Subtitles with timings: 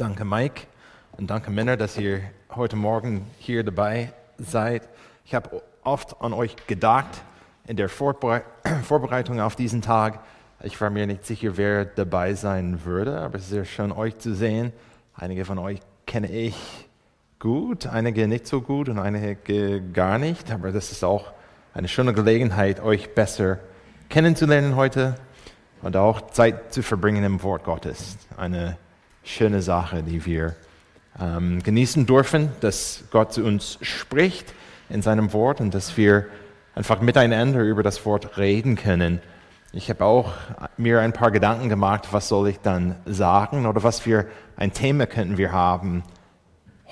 [0.00, 0.62] Danke, Mike.
[1.18, 2.22] Und danke, Männer, dass ihr
[2.54, 4.88] heute Morgen hier dabei seid.
[5.26, 7.20] Ich habe oft an euch gedacht
[7.66, 8.40] in der Vorbere
[8.84, 10.20] Vorbereitung auf diesen Tag.
[10.62, 14.16] Ich war mir nicht sicher, wer dabei sein würde, aber es ist sehr schön, euch
[14.16, 14.72] zu sehen.
[15.14, 16.56] Einige von euch kenne ich
[17.38, 20.50] gut, einige nicht so gut und einige gar nicht.
[20.50, 21.30] Aber das ist auch
[21.74, 23.58] eine schöne Gelegenheit, euch besser
[24.08, 25.16] kennenzulernen heute
[25.82, 28.16] und auch Zeit zu verbringen im Wort Gottes.
[28.38, 28.78] Eine
[29.22, 30.54] schöne Sache, die wir
[31.20, 34.54] ähm, genießen dürfen, dass Gott zu uns spricht
[34.88, 36.26] in seinem Wort und dass wir
[36.74, 39.20] einfach miteinander über das Wort reden können.
[39.72, 40.32] Ich habe auch
[40.76, 45.06] mir ein paar Gedanken gemacht, was soll ich dann sagen oder was für ein Thema
[45.06, 46.02] könnten wir haben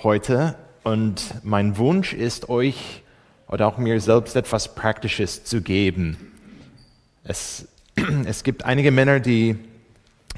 [0.01, 0.55] heute.
[0.83, 3.03] Und mein Wunsch ist, euch
[3.47, 6.17] oder auch mir selbst etwas Praktisches zu geben.
[7.23, 7.67] Es,
[8.25, 9.57] es gibt einige Männer, die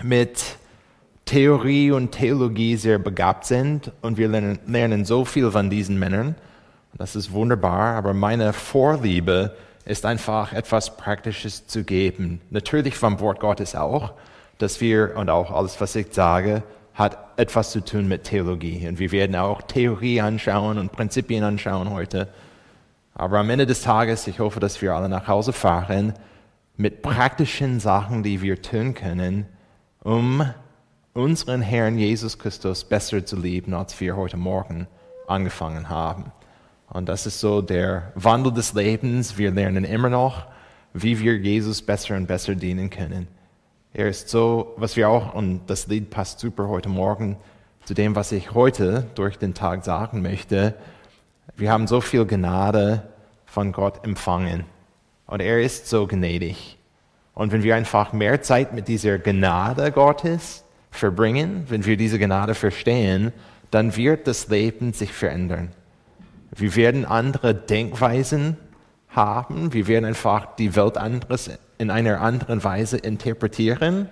[0.01, 0.57] mit
[1.25, 6.35] Theorie und Theologie sehr begabt sind und wir lernen, lernen so viel von diesen Männern.
[6.93, 9.55] Das ist wunderbar, aber meine Vorliebe
[9.85, 12.41] ist einfach etwas Praktisches zu geben.
[12.49, 14.13] Natürlich vom Wort Gottes auch,
[14.57, 18.87] dass wir und auch alles, was ich sage, hat etwas zu tun mit Theologie.
[18.87, 22.27] Und wir werden auch Theorie anschauen und Prinzipien anschauen heute.
[23.15, 26.13] Aber am Ende des Tages, ich hoffe, dass wir alle nach Hause fahren
[26.77, 29.45] mit praktischen Sachen, die wir tun können,
[30.03, 30.45] um
[31.13, 34.87] unseren Herrn Jesus Christus besser zu lieben, als wir heute Morgen
[35.27, 36.31] angefangen haben.
[36.89, 39.37] Und das ist so der Wandel des Lebens.
[39.37, 40.45] Wir lernen immer noch,
[40.93, 43.27] wie wir Jesus besser und besser dienen können.
[43.93, 47.37] Er ist so, was wir auch, und das Lied passt super heute Morgen
[47.83, 50.75] zu dem, was ich heute durch den Tag sagen möchte.
[51.57, 53.03] Wir haben so viel Gnade
[53.45, 54.65] von Gott empfangen.
[55.27, 56.77] Und er ist so gnädig.
[57.33, 62.53] Und wenn wir einfach mehr Zeit mit dieser Gnade Gottes verbringen, wenn wir diese Gnade
[62.53, 63.33] verstehen,
[63.71, 65.71] dann wird das Leben sich verändern.
[66.55, 68.57] Wir werden andere Denkweisen
[69.09, 74.09] haben, wir werden einfach die Welt anderes in einer anderen Weise interpretieren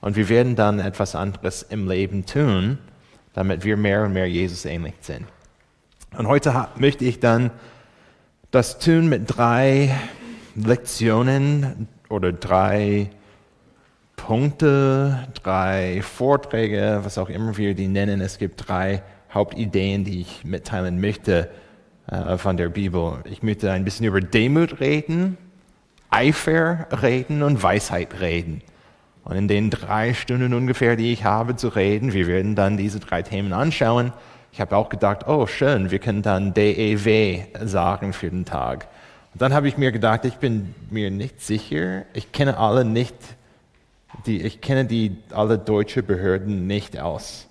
[0.00, 2.78] und wir werden dann etwas anderes im Leben tun,
[3.32, 5.26] damit wir mehr und mehr Jesus ähnlich sind.
[6.16, 7.50] Und heute möchte ich dann
[8.50, 9.94] das tun mit drei
[10.54, 13.10] Lektionen oder drei
[14.16, 18.20] Punkte, drei Vorträge, was auch immer wir die nennen.
[18.20, 21.50] Es gibt drei Hauptideen, die ich mitteilen möchte
[22.08, 23.18] äh, von der Bibel.
[23.24, 25.36] Ich möchte ein bisschen über Demut reden,
[26.10, 28.62] Eifer reden und Weisheit reden.
[29.24, 33.00] Und in den drei Stunden ungefähr, die ich habe zu reden, wir werden dann diese
[33.00, 34.12] drei Themen anschauen.
[34.52, 38.86] Ich habe auch gedacht, oh schön, wir können dann DEW sagen für den Tag.
[39.34, 43.14] Und dann habe ich mir gedacht, ich bin mir nicht sicher, ich kenne alle nicht
[44.24, 47.46] die, ich kenne die alle deutsche Behörden nicht aus.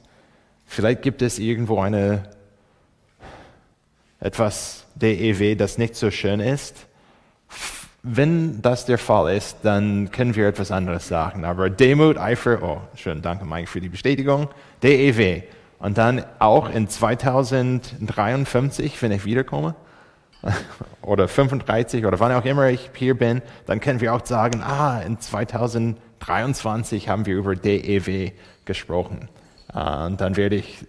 [0.65, 2.23] Vielleicht gibt es irgendwo eine
[4.19, 6.87] etwas DEW, das nicht so schön ist.
[8.01, 11.45] Wenn das der Fall ist, dann können wir etwas anderes sagen.
[11.45, 14.49] Aber Demut, Eifer, oh, schön, danke Mike für die Bestätigung.
[14.83, 15.41] DEW.
[15.79, 19.75] Und dann auch in 2053, wenn ich wiederkomme,
[21.01, 25.01] oder 35 oder wann auch immer ich hier bin, dann können wir auch sagen, ah,
[25.01, 28.31] in 2053 23 haben wir über DEW
[28.65, 29.29] gesprochen.
[29.73, 30.85] Äh, und dann werde ich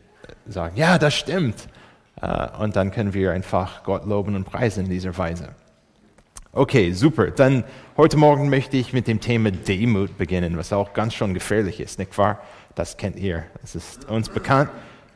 [0.47, 1.69] sagen, ja, das stimmt.
[2.21, 5.51] Äh, und dann können wir einfach Gott loben und preisen in dieser Weise.
[6.53, 7.31] Okay, super.
[7.31, 7.65] Dann
[7.99, 11.99] heute Morgen möchte ich mit dem Thema Demut beginnen, was auch ganz schon gefährlich ist,
[11.99, 12.41] nicht wahr?
[12.75, 13.45] Das kennt ihr.
[13.61, 14.71] Das ist uns bekannt.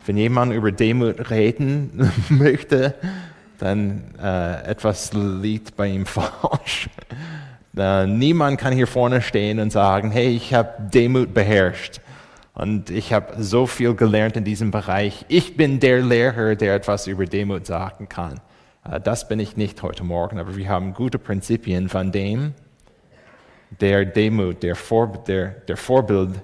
[0.05, 2.95] Wenn jemand über Demut reden möchte,
[3.59, 6.91] dann äh, etwas liegt bei ihm falsch.
[7.77, 12.01] Äh, niemand kann hier vorne stehen und sagen, hey, ich habe Demut beherrscht
[12.55, 15.25] und ich habe so viel gelernt in diesem Bereich.
[15.29, 18.41] Ich bin der Lehrer, der etwas über Demut sagen kann.
[18.85, 22.55] Äh, das bin ich nicht heute Morgen, aber wir haben gute Prinzipien von dem,
[23.81, 26.41] der Demut, der, Vor, der, der Vorbild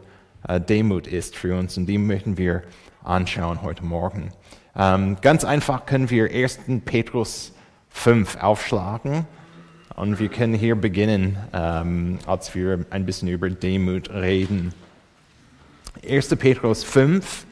[0.46, 2.62] äh, Demut ist für uns und die möchten wir
[3.02, 4.30] anschauen heute Morgen.
[4.76, 6.60] Ähm, ganz einfach können wir 1.
[6.84, 7.52] Petrus
[7.90, 9.26] 5 aufschlagen.
[9.96, 14.74] Und wir können hier beginnen, ähm, als wir ein bisschen über Demut reden.
[16.06, 16.36] 1.
[16.36, 17.46] Petrus 5,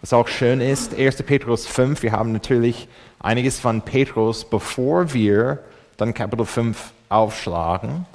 [0.00, 1.24] was auch schön ist, 1.
[1.24, 2.86] Petrus 5, wir haben natürlich
[3.18, 5.58] einiges von Petrus, bevor wir
[5.96, 8.06] dann Kapitel 5 aufschlagen.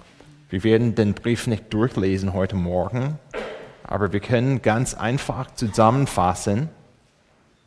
[0.50, 3.20] Wir werden den Brief nicht durchlesen heute Morgen,
[3.84, 6.70] aber wir können ganz einfach zusammenfassen,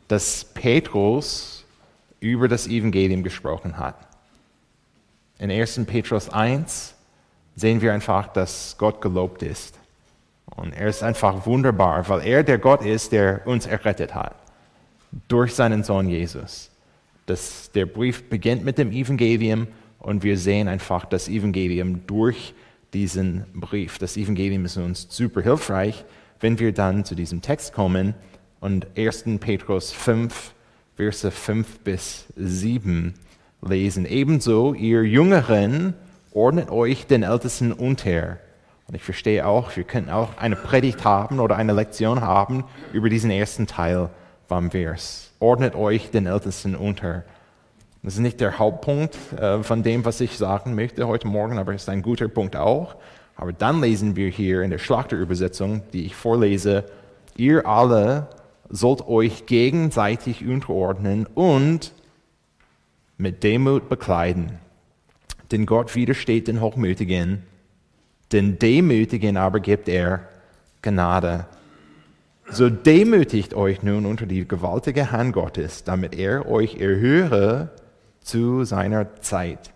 [0.07, 1.65] dass Petrus
[2.19, 4.07] über das Evangelium gesprochen hat.
[5.39, 5.81] In 1.
[5.85, 6.95] Petrus 1
[7.55, 9.77] sehen wir einfach, dass Gott gelobt ist.
[10.45, 14.35] Und er ist einfach wunderbar, weil er der Gott ist, der uns errettet hat.
[15.27, 16.71] Durch seinen Sohn Jesus.
[17.27, 19.67] Das, der Brief beginnt mit dem Evangelium
[19.99, 22.53] und wir sehen einfach das Evangelium durch
[22.93, 23.99] diesen Brief.
[23.99, 26.03] Das Evangelium ist uns super hilfreich,
[26.39, 28.15] wenn wir dann zu diesem Text kommen
[28.59, 29.25] und 1.
[29.39, 30.53] Petrus 5,
[30.95, 33.13] Verse 5 bis 7
[33.61, 34.05] lesen.
[34.05, 35.93] Ebenso, ihr Jüngeren,
[36.31, 38.37] ordnet euch den Ältesten unter.
[38.87, 42.63] Und ich verstehe auch, wir könnten auch eine Predigt haben oder eine Lektion haben
[42.93, 44.09] über diesen ersten Teil
[44.47, 45.31] vom Vers.
[45.39, 47.23] Ordnet euch den Ältesten unter.
[48.01, 51.73] Das ist nicht der Hauptpunkt äh, von dem, was ich sagen möchte heute Morgen, aber
[51.73, 52.95] es ist ein guter Punkt auch.
[53.35, 56.85] Aber dann lesen wir hier in der Schlachterübersetzung, die ich vorlese,
[57.35, 58.27] ihr alle
[58.69, 61.91] sollt euch gegenseitig unterordnen und
[63.17, 64.59] mit Demut bekleiden.
[65.51, 67.43] Denn Gott widersteht den Hochmütigen,
[68.31, 70.27] den Demütigen aber gibt er
[70.81, 71.45] Gnade.
[72.49, 77.69] So demütigt euch nun unter die gewaltige Hand Gottes, damit er euch erhöre
[78.21, 79.71] zu seiner Zeit.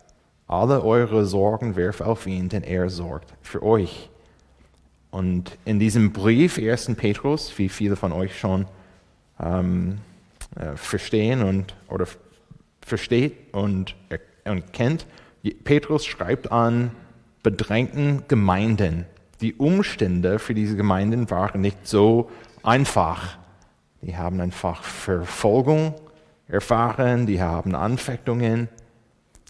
[0.47, 4.09] Alle eure Sorgen werft auf ihn, denn er sorgt für euch.
[5.09, 6.95] Und in diesem Brief, 1.
[6.95, 8.65] Petrus, wie viele von euch schon
[9.39, 9.99] ähm,
[10.55, 12.05] äh, verstehen und, oder
[12.85, 13.95] versteht und,
[14.45, 15.05] und kennt,
[15.63, 16.91] Petrus schreibt an
[17.43, 19.05] bedrängten Gemeinden.
[19.41, 22.29] Die Umstände für diese Gemeinden waren nicht so
[22.63, 23.37] einfach.
[24.01, 25.95] Die haben einfach Verfolgung
[26.47, 28.69] erfahren, die haben Anfechtungen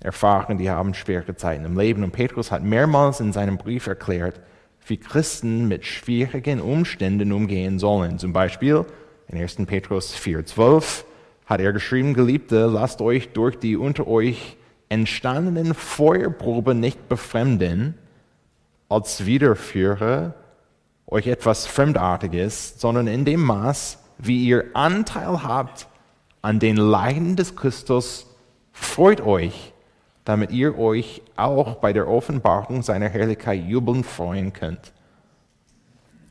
[0.01, 2.03] erfahren, die haben schwere Zeiten im Leben.
[2.03, 4.39] Und Petrus hat mehrmals in seinem Brief erklärt,
[4.87, 8.17] wie Christen mit schwierigen Umständen umgehen sollen.
[8.17, 8.85] Zum Beispiel
[9.27, 9.57] in 1.
[9.67, 11.03] Petrus 4,12
[11.51, 14.55] hat er geschrieben, Geliebte, lasst euch durch die unter euch
[14.87, 17.95] entstandenen Feuerprobe nicht befremden,
[18.87, 20.33] als Wiederführer
[21.07, 25.87] euch etwas Fremdartiges, sondern in dem Maß, wie ihr Anteil habt
[26.41, 28.27] an den Leiden des Christus,
[28.71, 29.73] freut euch,
[30.23, 34.93] damit ihr euch auch bei der Offenbarung seiner Herrlichkeit jubeln freuen könnt.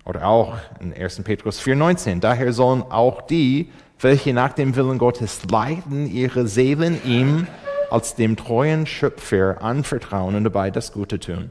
[0.07, 1.25] Oder auch in 1.
[1.25, 3.71] Petrus 4,19, daher sollen auch die,
[4.01, 7.47] welche nach dem Willen Gottes leiden, ihre Seelen ihm
[7.91, 11.51] als dem treuen Schöpfer anvertrauen und dabei das Gute tun.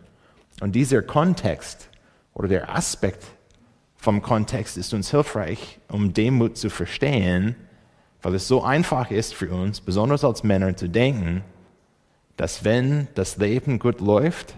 [0.62, 1.90] Und dieser Kontext
[2.34, 3.24] oder der Aspekt
[3.98, 7.56] vom Kontext ist uns hilfreich, um Demut zu verstehen,
[8.22, 11.44] weil es so einfach ist für uns, besonders als Männer, zu denken,
[12.38, 14.56] dass wenn das Leben gut läuft,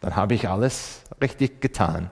[0.00, 2.10] dann habe ich alles richtig getan.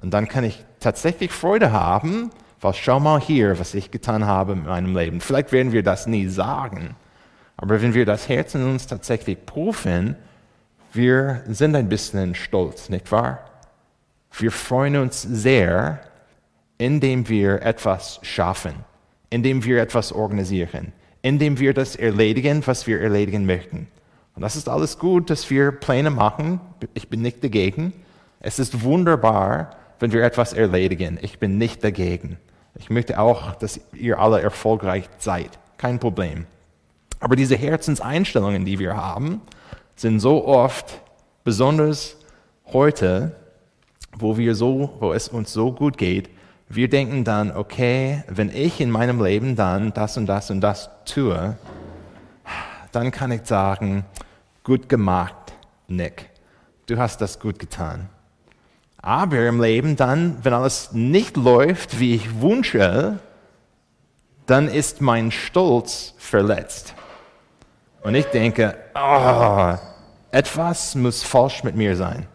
[0.00, 2.30] Und dann kann ich tatsächlich Freude haben,
[2.62, 5.20] weil schau mal hier, was ich getan habe in meinem Leben.
[5.20, 6.94] Vielleicht werden wir das nie sagen,
[7.56, 10.16] aber wenn wir das Herz in uns tatsächlich prüfen,
[10.92, 13.40] wir sind ein bisschen stolz, nicht wahr?
[14.32, 16.00] Wir freuen uns sehr,
[16.78, 18.74] indem wir etwas schaffen,
[19.28, 23.88] indem wir etwas organisieren, indem wir das erledigen, was wir erledigen möchten.
[24.34, 26.60] Und das ist alles gut, dass wir Pläne machen.
[26.94, 27.92] Ich bin nicht dagegen.
[28.40, 31.18] Es ist wunderbar, wenn wir etwas erledigen.
[31.20, 32.38] Ich bin nicht dagegen.
[32.74, 35.58] Ich möchte auch, dass ihr alle erfolgreich seid.
[35.76, 36.46] Kein Problem.
[37.20, 39.42] Aber diese Herzenseinstellungen, die wir haben,
[39.94, 41.00] sind so oft,
[41.44, 42.16] besonders
[42.66, 43.36] heute,
[44.16, 46.30] wo, wir so, wo es uns so gut geht,
[46.68, 50.88] wir denken dann, okay, wenn ich in meinem Leben dann das und das und das
[51.04, 51.56] tue,
[52.92, 54.04] dann kann ich sagen,
[54.64, 55.52] gut gemacht,
[55.88, 56.30] Nick.
[56.86, 58.08] Du hast das gut getan.
[59.02, 63.18] Aber im Leben dann, wenn alles nicht läuft, wie ich wünsche,
[64.46, 66.94] dann ist mein Stolz verletzt.
[68.02, 69.74] Und ich denke, oh,
[70.30, 72.26] etwas muss falsch mit mir sein.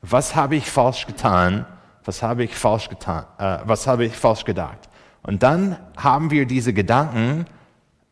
[0.00, 1.66] Was habe ich falsch getan?
[2.04, 3.24] Was habe ich falsch getan?
[3.38, 4.88] Äh, was habe ich falsch gedacht?
[5.24, 7.46] Und dann haben wir diese Gedanken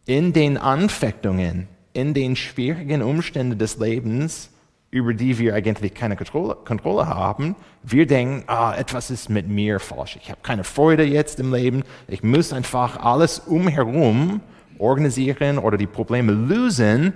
[0.04, 4.50] in den Anfechtungen, in den schwierigen Umständen des Lebens,
[4.94, 7.56] über die wir eigentlich keine Kontrolle, Kontrolle haben.
[7.82, 10.16] Wir denken, ah, etwas ist mit mir falsch.
[10.22, 11.82] Ich habe keine Freude jetzt im Leben.
[12.06, 14.40] Ich muss einfach alles umherum
[14.78, 17.12] organisieren oder die Probleme lösen,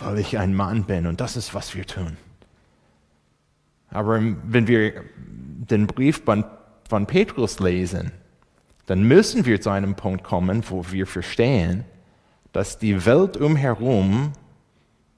[0.00, 2.16] weil ich ein Mann bin und das ist, was wir tun.
[3.90, 6.44] Aber wenn wir den Brief von,
[6.88, 8.10] von Petrus lesen,
[8.86, 11.84] dann müssen wir zu einem Punkt kommen, wo wir verstehen,
[12.52, 14.32] dass die Welt umherum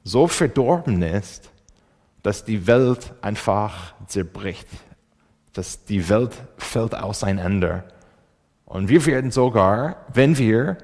[0.02, 1.50] so verdorben ist,
[2.24, 4.66] dass die Welt einfach zerbricht,
[5.52, 7.84] dass die Welt fällt auseinander.
[8.64, 10.78] Und wir werden sogar, wenn wir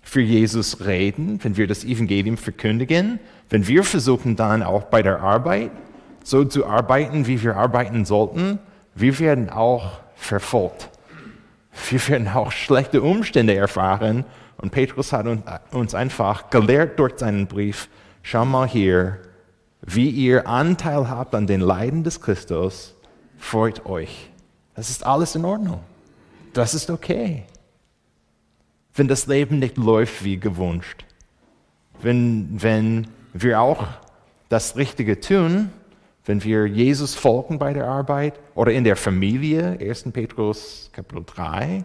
[0.00, 5.20] für Jesus reden, wenn wir das Evangelium verkündigen, wenn wir versuchen dann auch bei der
[5.20, 5.70] Arbeit
[6.24, 8.58] so zu arbeiten, wie wir arbeiten sollten,
[8.94, 10.88] wir werden auch verfolgt.
[11.90, 14.24] Wir werden auch schlechte Umstände erfahren.
[14.56, 15.26] Und Petrus hat
[15.70, 17.90] uns einfach gelehrt durch seinen Brief,
[18.22, 19.18] schau mal hier,
[19.94, 22.94] wie ihr Anteil habt an den Leiden des Christus,
[23.38, 24.28] freut euch.
[24.74, 25.80] Das ist alles in Ordnung.
[26.52, 27.44] Das ist okay.
[28.94, 31.06] Wenn das Leben nicht läuft wie gewünscht,
[32.02, 33.86] wenn, wenn wir auch
[34.50, 35.70] das Richtige tun,
[36.26, 40.10] wenn wir Jesus folgen bei der Arbeit oder in der Familie, 1.
[40.12, 41.84] Petrus Kapitel 3,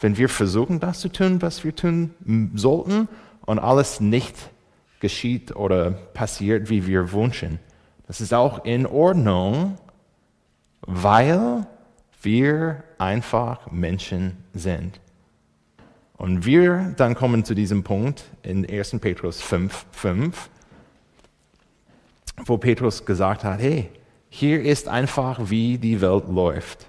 [0.00, 3.08] wenn wir versuchen, das zu tun, was wir tun sollten
[3.46, 4.34] und alles nicht
[5.04, 7.58] geschieht oder passiert, wie wir wünschen.
[8.06, 9.76] Das ist auch in Ordnung,
[10.80, 11.66] weil
[12.22, 14.98] wir einfach Menschen sind.
[16.16, 18.98] Und wir dann kommen zu diesem Punkt in 1.
[19.00, 20.48] Petrus 5, 5,
[22.46, 23.90] wo Petrus gesagt hat, hey,
[24.30, 26.86] hier ist einfach, wie die Welt läuft.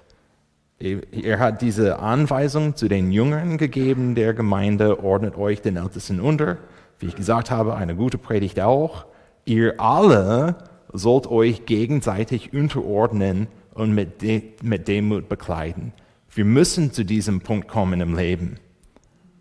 [0.78, 6.56] Er hat diese Anweisung zu den Jüngern gegeben der Gemeinde, ordnet euch den Ältesten unter.
[6.98, 9.06] Wie ich gesagt habe, eine gute Predigt auch.
[9.44, 10.56] Ihr alle
[10.92, 15.92] sollt euch gegenseitig unterordnen und mit, De mit Demut bekleiden.
[16.30, 18.58] Wir müssen zu diesem Punkt kommen im Leben,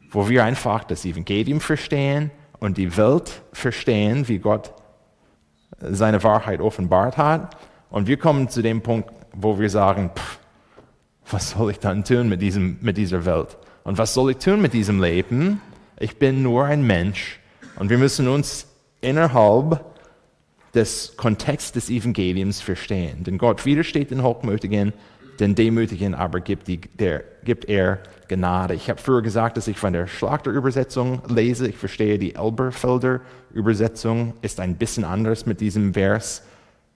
[0.10, 4.74] wo wir einfach das Evangelium verstehen und die Welt verstehen, wie Gott
[5.80, 7.58] seine Wahrheit offenbart hat.
[7.90, 10.40] Und wir kommen zu dem Punkt, wo wir sagen, pff,
[11.30, 13.58] was soll ich dann tun mit, diesem, mit dieser Welt?
[13.84, 15.62] Und was soll ich tun mit diesem Leben?
[16.00, 17.40] Ich bin nur ein Mensch.
[17.78, 18.68] Und wir müssen uns
[19.02, 19.84] innerhalb
[20.74, 23.24] des Kontexts des Evangeliums verstehen.
[23.24, 24.94] Denn Gott widersteht den Hochmütigen,
[25.40, 28.74] den Demütigen aber gibt, die, der, gibt er Gnade.
[28.74, 31.68] Ich habe früher gesagt, dass ich von der Schlachterübersetzung lese.
[31.68, 33.22] Ich verstehe die Elberfelder
[33.54, 36.44] Übersetzung ist ein bisschen anders mit diesem Vers.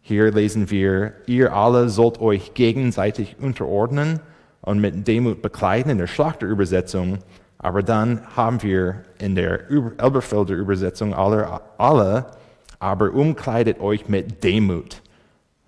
[0.02, 4.20] Hier lesen wir, ihr alle sollt euch gegenseitig unterordnen
[4.62, 7.20] und mit Demut bekleiden in der Schlachterübersetzung.
[7.60, 12.26] Aber dann haben wir in der Elberfelder Übersetzung alle, alle,
[12.80, 15.02] aber umkleidet euch mit Demut.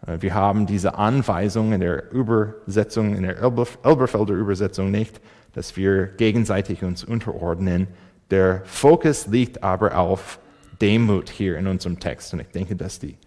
[0.07, 5.21] Äh, wir haben diese Anweisung in der Übersetzung, in der Elberfelder Übersetzung nicht
[5.53, 7.87] dass wir gegenseitig uns unterordnen.
[8.29, 10.39] Der Fokus liegt aber auf
[10.81, 12.33] Demut hier in unserem Text.
[12.33, 13.17] Und ich denke, dass die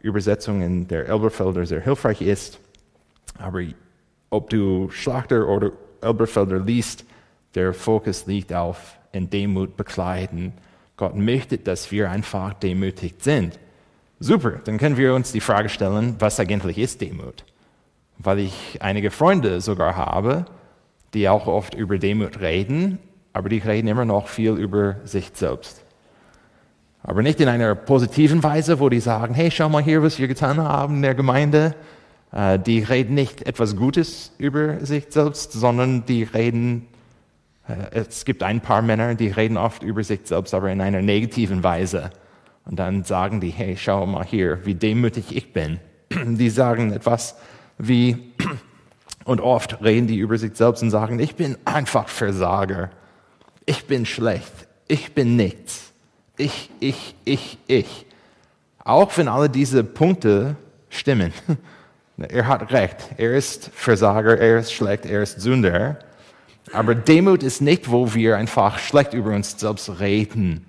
[0.00, 2.58] Übersetzung in der Elberfelder sehr hilfreich ist.
[3.38, 3.62] Aber
[4.30, 7.04] ob du Schlachter oder Elberfelder liest,
[7.54, 10.52] der Fokus liegt auf in Demut bekleiden.
[10.96, 13.58] Gott möchte, dass wir einfach demütig sind.
[14.20, 17.44] Super, dann können wir uns die Frage stellen, was eigentlich ist Demut?
[18.18, 20.46] Weil ich einige Freunde sogar habe,
[21.14, 22.98] die auch oft über Demut reden,
[23.32, 25.84] aber die reden immer noch viel über sich selbst.
[27.02, 30.28] Aber nicht in einer positiven Weise, wo die sagen, hey, schau mal hier, was wir
[30.28, 31.74] getan haben in der Gemeinde.
[32.32, 36.88] Äh, die reden nicht etwas Gutes über sich selbst, sondern die reden,
[37.90, 41.62] es gibt ein paar Männer, die reden oft über sich selbst, aber in einer negativen
[41.62, 42.10] Weise.
[42.64, 45.80] Und dann sagen die, hey, schau mal hier, wie demütig ich bin.
[46.10, 47.36] Die sagen etwas
[47.78, 48.32] wie,
[49.24, 52.90] und oft reden die über sich selbst und sagen, ich bin einfach Versager.
[53.66, 54.52] Ich bin schlecht.
[54.86, 55.92] Ich bin nichts.
[56.36, 58.06] Ich, ich, ich, ich.
[58.84, 60.56] Auch wenn alle diese Punkte
[60.88, 61.32] stimmen.
[62.20, 62.96] Er hat recht.
[63.16, 66.00] Er ist Versager, er ist schlecht, er ist Sünder.
[66.72, 70.64] Aber Demut ist nicht, wo wir einfach schlecht über uns selbst reden.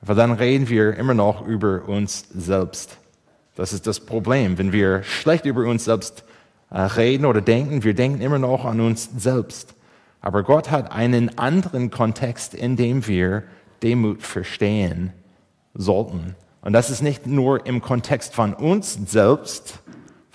[0.00, 2.98] Weil dann reden wir immer noch über uns selbst.
[3.56, 4.58] Das ist das Problem.
[4.58, 6.24] Wenn wir schlecht über uns selbst
[6.70, 9.74] äh, reden oder denken, wir denken immer noch an uns selbst.
[10.20, 13.44] Aber Gott hat einen anderen Kontext, in dem wir
[13.82, 15.12] Demut verstehen
[15.74, 16.34] sollten.
[16.60, 19.78] Und das ist nicht nur im Kontext von uns selbst,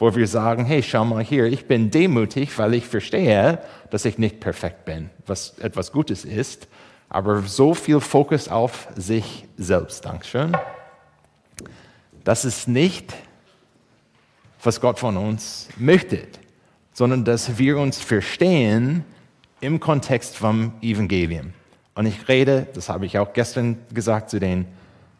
[0.03, 4.17] wo wir sagen, hey, schau mal hier, ich bin demütig, weil ich verstehe, dass ich
[4.17, 6.67] nicht perfekt bin, was etwas Gutes ist,
[7.07, 10.03] aber so viel Fokus auf sich selbst.
[10.03, 10.57] Dankeschön.
[12.25, 13.13] Das ist nicht
[14.61, 16.27] was Gott von uns möchte,
[16.91, 19.05] sondern dass wir uns verstehen
[19.61, 21.53] im Kontext vom Evangelium.
[21.95, 24.65] Und ich rede, das habe ich auch gestern gesagt zu den,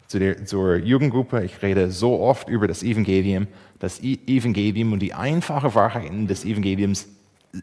[0.07, 3.47] zu der, zur Jugendgruppe, ich rede so oft über das Evangelium.
[3.83, 7.05] Das Evangelium und die einfache Wahrheiten des Evangeliums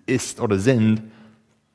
[0.05, 1.01] ist oder sind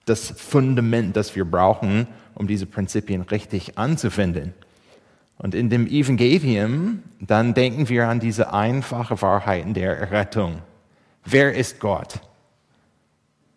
[0.06, 4.54] das Fundament, das wir brauchen, um diese Prinzipien richtig anzuwenden.
[5.40, 10.60] Und in dem Evangelium, dann denken wir an diese einfache Wahrheiten der Rettung.
[11.24, 12.20] Wer ist Gott?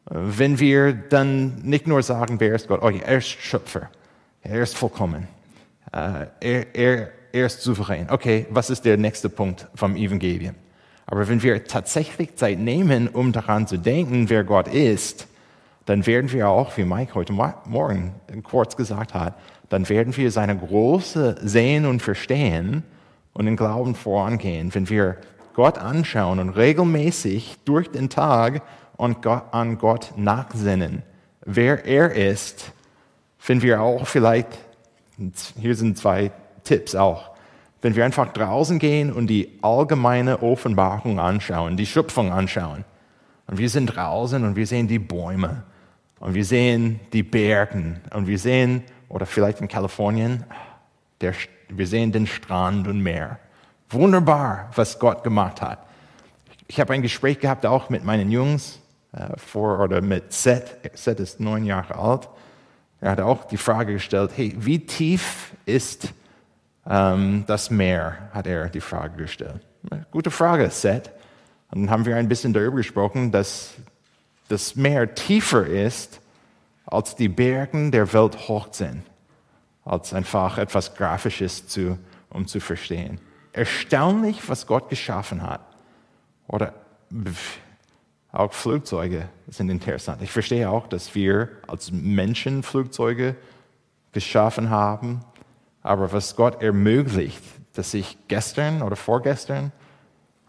[0.07, 3.90] Wenn wir dann nicht nur sagen, wer ist Gott, oh, er ist Schöpfer,
[4.40, 5.28] er ist vollkommen,
[5.92, 8.09] äh, er, er, er ist souverän.
[8.09, 10.54] Okay, was ist der nächste Punkt vom Evangelium?
[11.11, 15.27] Aber wenn wir tatsächlich Zeit nehmen, um daran zu denken, wer Gott ist,
[15.87, 18.12] dann werden wir auch, wie Mike heute Morgen
[18.43, 19.35] kurz gesagt hat,
[19.71, 22.83] dann werden wir seine Große sehen und verstehen
[23.33, 24.75] und in Glauben vorangehen.
[24.75, 25.17] Wenn wir
[25.55, 28.62] Gott anschauen und regelmäßig durch den Tag
[28.99, 31.05] an Gott nachsinnen,
[31.41, 32.73] wer er ist,
[33.47, 34.59] wenn wir auch vielleicht,
[35.59, 36.33] hier sind zwei
[36.65, 37.31] Tipps auch,
[37.80, 42.85] wenn wir einfach draußen gehen und die allgemeine Offenbarung anschauen, die Schöpfung anschauen,
[43.47, 45.62] und wir sind draußen und wir sehen die Bäume
[46.20, 50.44] und wir sehen die Bergen und wir sehen, oder vielleicht in Kalifornien,
[51.23, 51.32] der,
[51.68, 53.38] wir sehen den Strand und Meer.
[53.88, 55.78] Wunderbar, was Gott gemacht hat.
[56.66, 58.80] Ich habe ein Gespräch gehabt auch mit meinen Jungs
[59.12, 60.76] äh, vor, oder mit Seth.
[60.92, 62.28] Seth ist neun Jahre alt.
[63.00, 66.12] Er hat auch die Frage gestellt, hey, wie tief ist
[66.88, 69.61] ähm, das Meer, hat er die Frage gestellt.
[70.11, 71.11] Gute Frage, Seth.
[71.71, 73.75] Und dann haben wir ein bisschen darüber gesprochen, dass
[74.49, 76.21] das Meer tiefer ist,
[76.87, 79.02] als die Bergen der Welt hoch sind.
[79.85, 81.99] Als einfach etwas Grafisches, zu,
[82.30, 83.21] um zu verstehen.
[83.52, 85.61] Erstaunlich, was Gott geschaffen hat.
[86.47, 86.73] Oder
[88.33, 90.23] auch Flugzeuge sind interessant.
[90.23, 93.37] Ich verstehe auch, dass wir als Menschen Flugzeuge
[94.12, 95.21] geschaffen haben.
[95.88, 97.42] Aber was Gott ermöglicht,
[97.75, 99.73] dass ich gestern oder vorgestern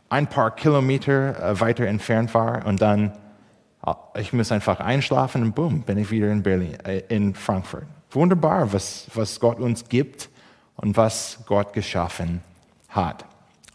[0.10, 3.13] ein paar Kilometer äh, weiter entfernt war und dann
[3.81, 7.86] Ah, ich muss einfach einschlafen und boom, bin ich wieder in Berlin, äh, in Frankfurt.
[8.12, 10.29] Wunderbar, was, was Gott uns gibt
[10.75, 12.41] und was Gott geschaffen
[12.89, 13.25] hat.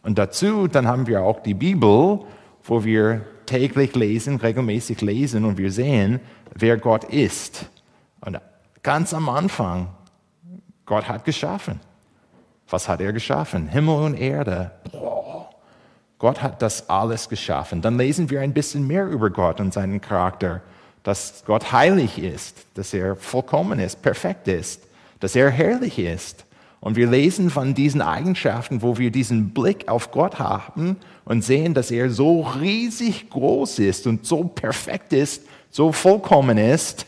[0.03, 2.21] Und dazu, dann haben wir auch die Bibel,
[2.65, 6.21] wo wir täglich lesen, regelmäßig lesen und wir sehen,
[6.55, 7.71] wer Gott ist.
[8.21, 8.39] Und
[8.83, 9.89] ganz am Anfang,
[10.87, 11.81] Gott hat geschaffen.
[12.69, 13.69] Was hat er geschaffen?
[13.69, 14.71] Himmel und Erde.
[14.91, 15.51] Boah.
[16.19, 17.83] Gott hat das alles geschaffen.
[17.83, 20.63] Dann lesen wir ein bisschen mehr über Gott und seinen Charakter,
[21.03, 24.83] dass Gott heilig ist, dass er vollkommen ist, perfekt ist,
[25.21, 26.47] dass er herrlich ist.
[26.81, 31.75] Und wir lesen von diesen Eigenschaften, wo wir diesen Blick auf Gott haben und sehen,
[31.75, 37.07] dass er so riesig groß ist und so perfekt ist, so vollkommen ist.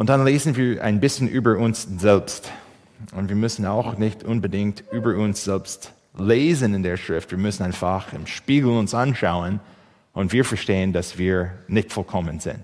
[0.00, 2.50] Und dann lesen wir ein bisschen über uns selbst.
[3.14, 7.32] Und wir müssen auch nicht unbedingt über uns selbst lesen in der Schrift.
[7.32, 9.60] Wir müssen einfach im Spiegel uns anschauen
[10.14, 12.60] und wir verstehen, dass wir nicht vollkommen sind.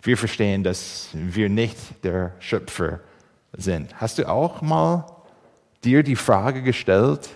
[0.00, 3.00] Wir verstehen, dass wir nicht der Schöpfer
[3.52, 4.00] sind.
[4.00, 5.04] Hast du auch mal
[5.84, 7.28] dir die Frage gestellt,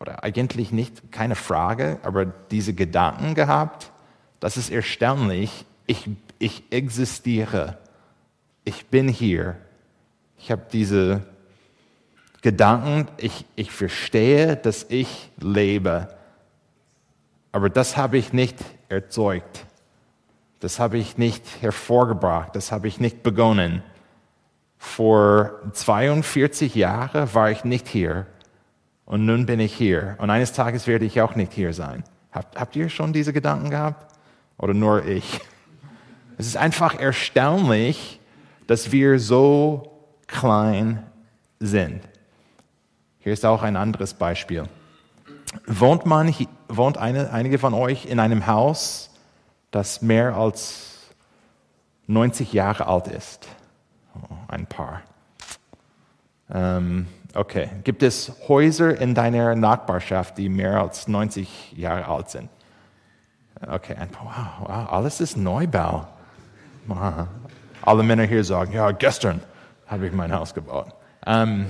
[0.00, 3.90] oder eigentlich nicht keine Frage, aber diese Gedanken gehabt?
[4.38, 5.64] Das ist erstaunlich.
[5.86, 7.78] Ich, ich existiere.
[8.64, 9.56] Ich bin hier.
[10.38, 11.22] Ich habe diese
[12.42, 16.08] Gedanken, ich, ich verstehe, dass ich lebe,
[17.52, 18.56] aber das habe ich nicht
[18.88, 19.64] erzeugt.
[20.60, 23.82] Das habe ich nicht hervorgebracht, das habe ich nicht begonnen.
[24.76, 28.26] Vor 42 Jahren war ich nicht hier
[29.04, 30.16] und nun bin ich hier.
[30.18, 32.04] Und eines Tages werde ich auch nicht hier sein.
[32.32, 34.14] Habt, habt ihr schon diese Gedanken gehabt?
[34.58, 35.40] Oder nur ich?
[36.36, 38.20] Es ist einfach erstaunlich,
[38.66, 39.90] dass wir so
[40.26, 41.04] klein
[41.60, 42.00] sind.
[43.18, 44.64] Hier ist auch ein anderes Beispiel.
[45.66, 46.34] Wohnt, man,
[46.68, 49.10] wohnt eine, einige von euch in einem Haus,
[49.70, 50.94] das mehr als
[52.06, 53.48] 90 Jahre alt ist?
[54.14, 55.02] Oh, ein paar.
[56.50, 57.70] Ähm, okay.
[57.84, 62.50] Gibt es Häuser in deiner Nachbarschaft, die mehr als 90 Jahre alt sind?
[63.66, 64.60] Okay, ein paar.
[64.60, 66.06] Wow, wow, alles ist Neubau.
[67.86, 69.42] Alle Männer hier sagen, ja, gestern
[69.86, 70.88] habe ich mein Haus gebaut.
[71.26, 71.66] Ähm,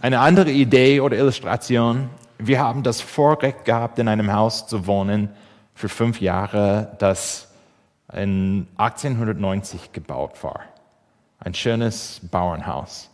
[0.00, 2.10] eine andere Idee oder Illustration.
[2.36, 5.28] Wir haben das Vorrecht gehabt, in einem Haus zu wohnen
[5.76, 7.52] für fünf Jahre, das
[8.12, 10.62] in 1890 gebaut war.
[11.38, 13.08] Ein schönes Bauernhaus.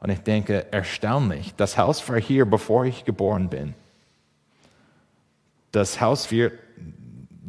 [0.00, 3.74] Und ich denke, erstaunlich, das Haus war hier, bevor ich geboren bin.
[5.70, 6.54] Das Haus wird,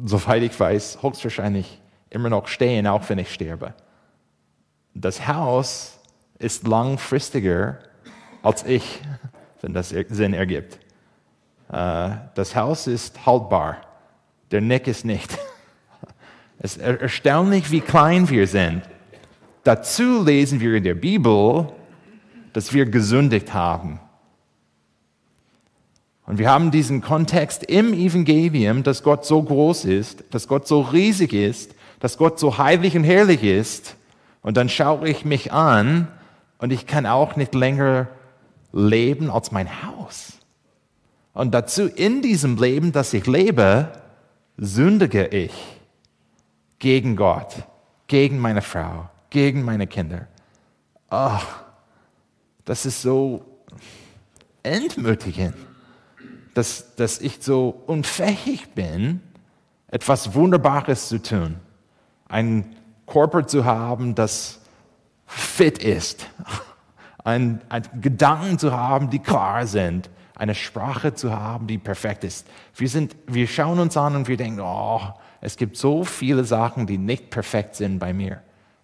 [0.05, 3.73] soweit ich weiß, höchstwahrscheinlich immer noch stehen, auch wenn ich sterbe.
[4.93, 5.99] Das Haus
[6.39, 7.79] ist langfristiger
[8.41, 9.01] als ich,
[9.61, 10.79] wenn das Sinn ergibt.
[11.69, 13.77] Äh, das Haus ist haltbar,
[14.51, 15.37] der Nick ist nicht.
[16.59, 18.81] Es ist erstaunlich, wie klein wir sind.
[19.63, 21.71] Dazu lesen wir in der Bibel,
[22.53, 23.99] dass wir gesündigt haben.
[26.25, 30.81] Und wir haben diesen Kontext im Evangelium, dass Gott so groß ist, dass Gott so
[30.81, 33.95] riesig ist, dass Gott so heilig und herrlich ist.
[34.41, 36.07] Und dann schaue ich mich an
[36.59, 38.07] und ich kann auch nicht länger
[38.71, 40.33] leben als mein Haus.
[41.33, 43.91] Und dazu in diesem Leben, das ich lebe,
[44.57, 45.53] sündige ich
[46.79, 47.63] gegen Gott,
[48.07, 50.27] gegen meine Frau, gegen meine Kinder.
[51.11, 51.39] Oh,
[52.65, 53.45] das ist so
[54.63, 55.55] entmutigend,
[56.53, 59.21] dass, dass ich so unfähig bin,
[59.89, 61.57] etwas Wunderbares zu tun.
[62.29, 64.59] Ein Körper zu haben, das
[65.25, 66.27] fit ist.
[67.23, 70.09] Ein, ein Gedanken zu haben, die klar sind.
[70.35, 72.47] Eine Sprache zu haben, die perfekt ist.
[72.75, 75.01] Wir, sind, wir schauen uns an und wir denken, oh,
[75.41, 78.41] es gibt so viele Sachen, die nicht perfekt sind bei mir.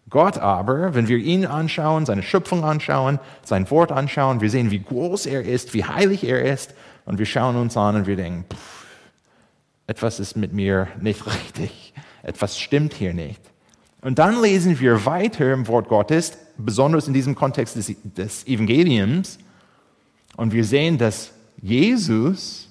[0.09, 4.81] Gott aber, wenn wir ihn anschauen, seine Schöpfung anschauen, sein Wort anschauen, wir sehen, wie
[4.81, 6.73] groß er ist, wie heilig er ist,
[7.05, 8.85] und wir schauen uns an und wir denken, pff,
[9.87, 13.41] etwas ist mit mir nicht richtig, etwas stimmt hier nicht.
[14.01, 19.37] Und dann lesen wir weiter im Wort Gottes, besonders in diesem Kontext des, des Evangeliums,
[20.35, 21.31] und wir sehen, dass
[21.61, 22.69] Jesus,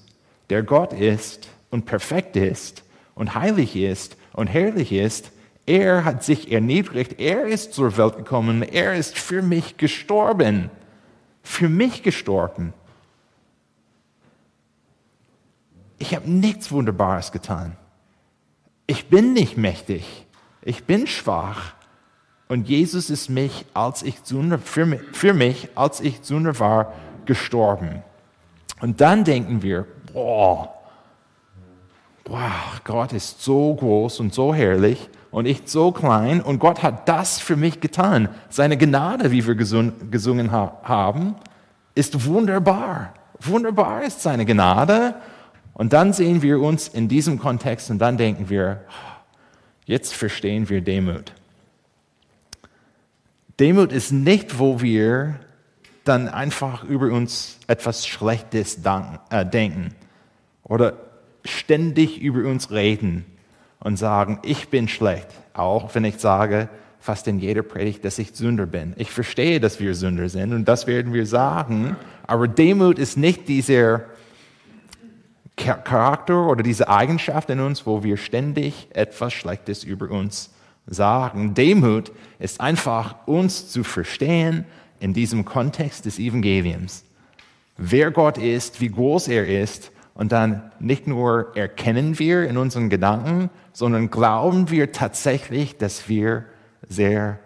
[0.49, 2.83] der Gott ist und perfekt ist
[3.15, 5.31] und heilig ist und herrlich ist,
[5.65, 10.69] er hat sich erniedrigt, er ist zur Welt gekommen, er ist für mich gestorben,
[11.41, 12.73] für mich gestorben.
[15.99, 17.77] Ich habe nichts Wunderbares getan.
[18.93, 20.27] Ich bin nicht mächtig.
[20.61, 21.73] Ich bin schwach.
[22.47, 26.93] Und Jesus ist mich, als ich Sünder, für mich, für mich, als ich Sünder war,
[27.25, 28.03] gestorben.
[28.81, 30.75] Und dann denken wir, boah,
[32.23, 32.51] boah,
[32.83, 37.39] Gott ist so groß und so herrlich und ich so klein und Gott hat das
[37.39, 38.29] für mich getan.
[38.49, 41.35] Seine Gnade, wie wir gesungen haben,
[41.95, 43.15] ist wunderbar.
[43.39, 45.15] Wunderbar ist seine Gnade.
[45.73, 48.83] Und dann sehen wir uns in diesem Kontext und dann denken wir,
[49.85, 51.33] Jetzt verstehen wir Demut.
[53.59, 55.39] Demut ist nicht, wo wir
[56.05, 58.79] dann einfach über uns etwas Schlechtes
[59.29, 59.93] äh, denken
[60.63, 60.93] oder
[61.45, 63.25] ständig über uns reden
[63.79, 68.33] und sagen, ich bin schlecht, auch wenn ich sage, fast in jeder Predigt, dass ich
[68.33, 68.93] Sünder bin.
[68.97, 73.49] Ich verstehe, dass wir Sünder sind und das werden wir sagen, aber Demut ist nicht
[73.49, 74.03] dieser
[75.55, 80.49] Charakter oder diese Eigenschaft in uns, wo wir ständig etwas Schlechtes über uns
[80.87, 81.53] sagen.
[81.53, 84.65] Demut ist einfach uns zu verstehen
[84.99, 87.05] in diesem Kontext des Evangeliums.
[87.77, 92.89] Wer Gott ist, wie groß er ist und dann nicht nur erkennen wir in unseren
[92.89, 96.45] Gedanken, sondern glauben wir tatsächlich, dass wir
[96.87, 97.39] sehr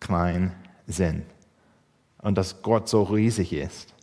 [0.00, 0.52] klein
[0.86, 1.24] sind
[2.18, 3.94] und dass Gott so riesig ist.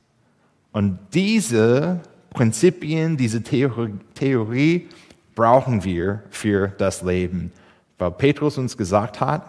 [0.71, 4.87] Und diese Prinzipien, diese Theorie,
[5.35, 7.51] brauchen wir für das Leben.
[7.97, 9.43] Weil Petrus uns gesagt hat,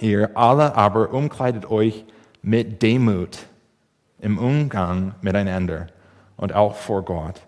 [0.00, 2.04] ihr alle aber umkleidet euch
[2.42, 3.38] mit Demut
[4.20, 5.88] im Umgang miteinander
[6.36, 7.40] und auch vor Gott.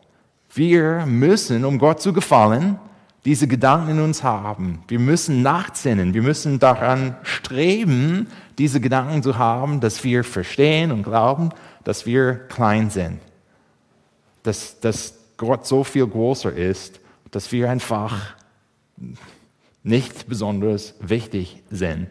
[0.54, 2.78] Wir müssen, um Gott zu gefallen,
[3.24, 4.82] diese Gedanken in uns haben.
[4.88, 6.12] Wir müssen nachsinnen.
[6.12, 8.26] Wir müssen daran streben,
[8.58, 11.50] diese Gedanken zu haben, dass wir verstehen und glauben,
[11.84, 13.20] dass wir klein sind
[14.42, 17.00] dass, dass Gott so viel größer ist,
[17.30, 18.34] dass wir einfach
[19.82, 22.08] nicht besonders wichtig sind.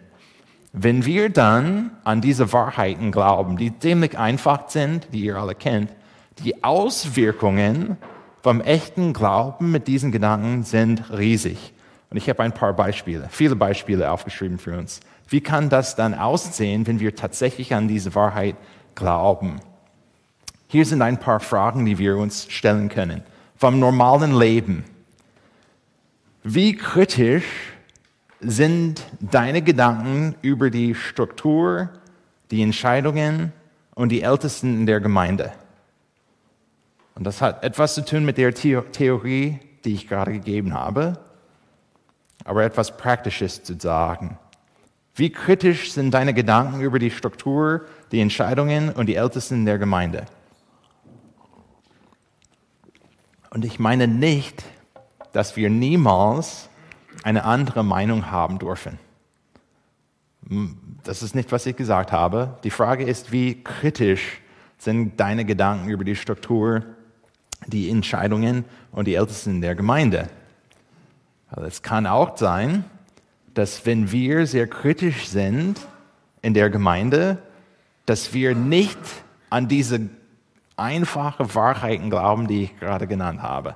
[0.73, 5.91] Wenn wir dann an diese Wahrheiten glauben, die ziemlich einfach sind, die ihr alle kennt,
[6.43, 7.97] die Auswirkungen
[8.41, 11.73] vom echten Glauben mit diesen Gedanken sind riesig.
[12.09, 14.99] Und ich habe ein paar Beispiele, viele Beispiele aufgeschrieben für uns.
[15.27, 18.55] Wie kann das dann aussehen, wenn wir tatsächlich an diese Wahrheit
[18.95, 19.61] glauben?
[20.71, 23.25] Hier sind ein paar Fragen, die wir uns stellen können.
[23.57, 24.85] Vom normalen Leben.
[26.43, 27.43] Wie kritisch
[28.39, 31.89] sind deine Gedanken über die Struktur,
[32.51, 33.51] die Entscheidungen
[33.95, 35.51] und die Ältesten in der Gemeinde?
[37.15, 41.19] Und das hat etwas zu tun mit der Theorie, die ich gerade gegeben habe,
[42.45, 44.37] aber etwas Praktisches zu sagen.
[45.15, 47.81] Wie kritisch sind deine Gedanken über die Struktur,
[48.13, 50.27] die Entscheidungen und die Ältesten in der Gemeinde?
[53.51, 54.63] Und ich meine nicht,
[55.33, 56.69] dass wir niemals
[57.23, 58.97] eine andere Meinung haben dürfen.
[61.03, 62.57] Das ist nicht, was ich gesagt habe.
[62.63, 64.39] Die Frage ist, wie kritisch
[64.77, 66.83] sind deine Gedanken über die Struktur,
[67.67, 70.29] die Entscheidungen und die Ältesten der Gemeinde?
[71.49, 72.85] Also es kann auch sein,
[73.53, 75.85] dass wenn wir sehr kritisch sind
[76.41, 77.37] in der Gemeinde,
[78.05, 78.97] dass wir nicht
[79.49, 80.09] an diese
[80.81, 83.75] einfache Wahrheiten glauben, die ich gerade genannt habe.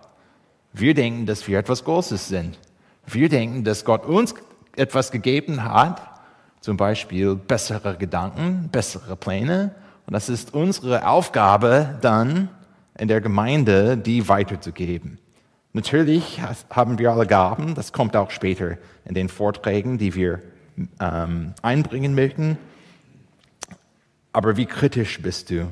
[0.74, 2.60] Wir denken, dass wir etwas Großes sind.
[3.06, 4.34] Wir denken, dass Gott uns
[4.76, 6.02] etwas gegeben hat,
[6.60, 9.76] zum Beispiel bessere Gedanken, bessere Pläne.
[10.08, 12.50] Und das ist unsere Aufgabe dann,
[12.98, 15.20] in der Gemeinde, die weiterzugeben.
[15.74, 16.40] Natürlich
[16.70, 20.42] haben wir alle Gaben, das kommt auch später in den Vorträgen, die wir
[21.00, 22.58] ähm, einbringen möchten.
[24.32, 25.68] Aber wie kritisch bist du?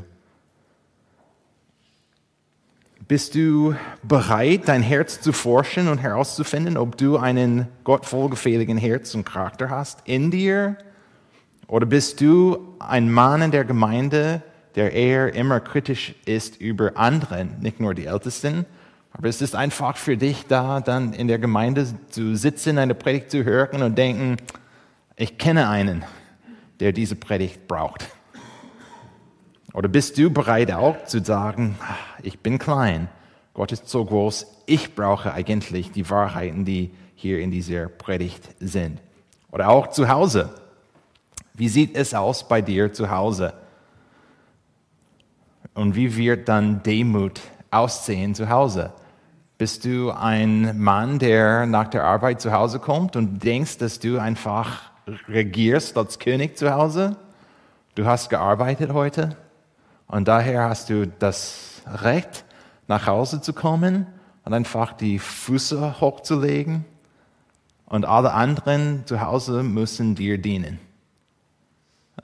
[3.07, 9.13] Bist du bereit, dein Herz zu forschen und herauszufinden, ob du einen Gott wohlgefälligen Herz
[9.13, 10.77] und Charakter hast in dir?
[11.67, 14.41] Oder bist du ein Mann in der Gemeinde,
[14.75, 18.65] der eher immer kritisch ist über andere, nicht nur die Ältesten,
[19.11, 23.31] aber es ist einfach für dich da, dann in der Gemeinde zu sitzen, eine Predigt
[23.31, 24.37] zu hören und denken,
[25.17, 26.05] ich kenne einen,
[26.79, 28.07] der diese Predigt braucht.
[29.73, 31.77] Oder bist du bereit auch zu sagen,
[32.21, 33.09] ich bin klein,
[33.55, 38.99] Gott ist so groß, ich brauche eigentlich die Wahrheiten, die hier in dieser Predigt sind.
[39.51, 40.49] Oder auch zu Hause.
[41.55, 43.53] Wie sieht es aus bei dir zu Hause?
[45.73, 48.93] Und wie wird dann Demut aussehen zu Hause?
[49.57, 54.19] Bist du ein Mann, der nach der Arbeit zu Hause kommt und denkst, dass du
[54.19, 54.91] einfach
[55.27, 57.15] regierst als König zu Hause?
[57.95, 59.38] Du hast gearbeitet heute
[60.07, 62.45] und daher hast du das Recht,
[62.87, 64.07] nach Hause zu kommen
[64.45, 66.85] und einfach die Füße hochzulegen
[67.85, 70.79] und alle anderen zu Hause müssen dir dienen.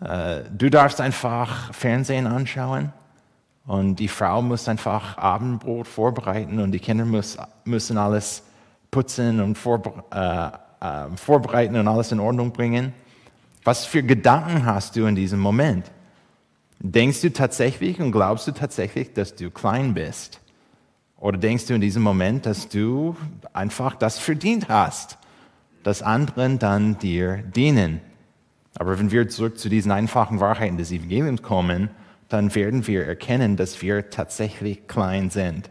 [0.01, 2.93] Äh, du darfst einfach Fernsehen anschauen
[3.65, 8.43] und die Frau muss einfach Abendbrot vorbereiten und die Kinder müssen alles
[8.91, 9.57] putzen und
[10.11, 10.47] äh,
[10.81, 12.93] äh, vorbereiten und alles in Ordnung bringen.
[13.63, 15.91] Was für Gedanken hast du in diesem Moment?
[16.79, 20.39] Denkst du tatsächlich und glaubst du tatsächlich, dass du klein bist?
[21.17, 23.17] Oder denkst du in diesem Moment, dass du
[23.51, 25.17] einfach das verdient hast,
[25.83, 27.99] dass anderen dann dir dienen?
[28.77, 31.89] Aber wenn wir zurück zu diesen einfachen Wahrheiten des Evangeliums kommen,
[32.29, 35.69] dann werden wir erkennen, dass wir tatsächlich klein sind.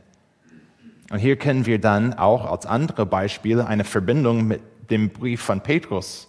[1.10, 5.62] Und hier können wir dann auch als andere Beispiele eine Verbindung mit dem Brief von
[5.62, 6.28] Petrus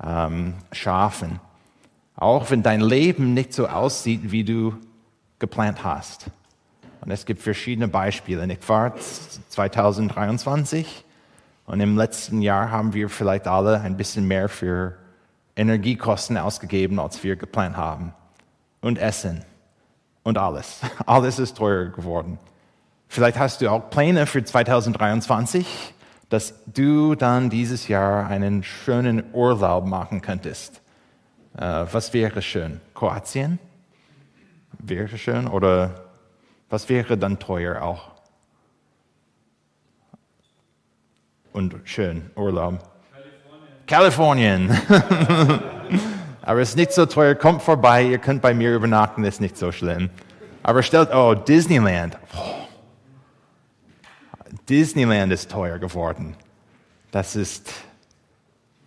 [0.00, 1.40] ähm, schaffen.
[2.16, 4.74] Auch wenn dein Leben nicht so aussieht, wie du
[5.38, 6.26] geplant hast.
[7.00, 8.46] Und es gibt verschiedene Beispiele.
[8.52, 11.04] Ich war 2023
[11.66, 14.96] und im letzten Jahr haben wir vielleicht alle ein bisschen mehr für
[15.56, 18.14] Energiekosten ausgegeben, als wir geplant haben.
[18.80, 19.44] Und Essen.
[20.22, 20.80] Und alles.
[21.06, 22.38] Alles ist teurer geworden.
[23.08, 25.94] Vielleicht hast du auch Pläne für 2023,
[26.28, 30.81] dass du dann dieses Jahr einen schönen Urlaub machen könntest.
[31.56, 32.80] Äh, was wäre schön?
[32.94, 33.58] Kroatien?
[34.78, 35.46] Wäre schön?
[35.46, 36.06] Oder
[36.70, 38.12] was wäre dann teuer auch?
[41.52, 42.78] Und schön, Urlaub.
[43.86, 44.70] Kalifornien.
[46.42, 49.56] Aber es ist nicht so teuer, kommt vorbei, ihr könnt bei mir übernachten, ist nicht
[49.56, 50.10] so schlimm.
[50.62, 52.18] Aber stellt, oh, Disneyland.
[52.34, 52.62] Oh.
[54.68, 56.36] Disneyland ist teuer geworden.
[57.10, 57.70] Das ist,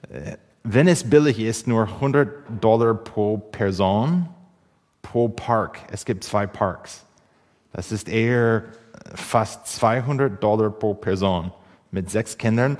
[0.09, 2.27] äh, wenn es billig ist, nur 100
[2.59, 4.27] Dollar pro Person,
[5.03, 5.79] pro Park.
[5.91, 7.05] Es gibt zwei Parks.
[7.71, 8.63] Das ist eher
[9.13, 11.51] fast 200 Dollar pro Person
[11.91, 12.77] mit sechs Kindern.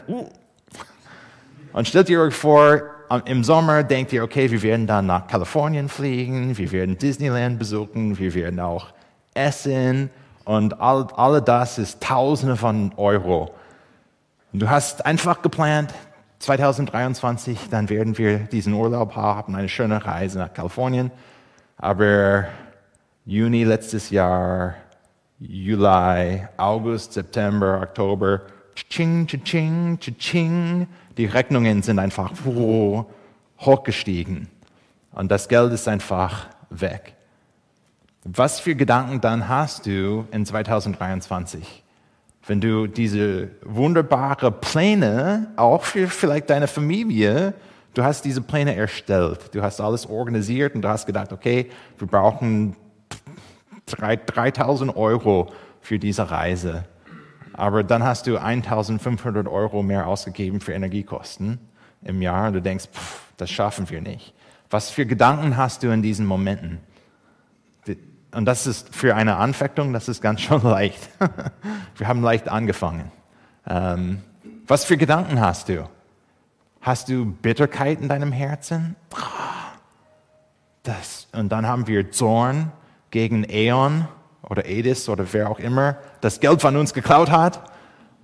[1.73, 2.81] Und stellt ihr euch vor,
[3.25, 8.17] im Sommer denkt ihr, okay, wir werden dann nach Kalifornien fliegen, wir werden Disneyland besuchen,
[8.17, 8.87] wir werden auch
[9.35, 10.09] essen
[10.43, 13.53] und all, all das ist Tausende von Euro.
[14.53, 15.93] Und du hast einfach geplant,
[16.45, 21.11] 2023, dann werden wir diesen Urlaub haben, eine schöne Reise nach Kalifornien.
[21.77, 22.45] Aber
[23.25, 24.75] Juni letztes Jahr,
[25.39, 28.41] Juli, August, September, Oktober,
[28.75, 32.31] ching, ching, ching, die Rechnungen sind einfach
[33.57, 34.47] hochgestiegen
[35.11, 37.15] und das Geld ist einfach weg.
[38.23, 41.84] Was für Gedanken dann hast du in 2023?
[42.47, 47.53] Wenn du diese wunderbare Pläne, auch für vielleicht deine Familie,
[47.93, 52.07] du hast diese Pläne erstellt, du hast alles organisiert und du hast gedacht, okay, wir
[52.07, 52.75] brauchen
[53.85, 56.85] 3000 Euro für diese Reise
[57.57, 61.59] aber dann hast du 1500 Euro mehr ausgegeben für Energiekosten
[62.03, 64.33] im Jahr und du denkst, pff, das schaffen wir nicht.
[64.69, 66.79] Was für Gedanken hast du in diesen Momenten?
[68.35, 71.09] Und das ist für eine Anfechtung, das ist ganz schön leicht.
[71.95, 73.09] wir haben leicht angefangen.
[73.65, 74.21] Ähm,
[74.67, 75.87] was für Gedanken hast du?
[76.81, 78.97] Hast du Bitterkeit in deinem Herzen?
[80.83, 82.73] Das, und dann haben wir Zorn
[83.09, 84.07] gegen Eon
[84.43, 87.61] oder Edis oder wer auch immer das Geld von uns geklaut hat.